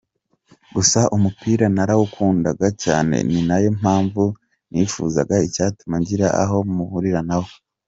[0.75, 4.23] Gusa umupira narawukundaga cyane ni nayo mpamvu
[4.71, 7.51] nifuzaga icyazatuma ngira aho mpurira nawo.